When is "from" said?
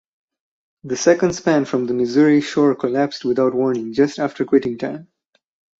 1.65-1.85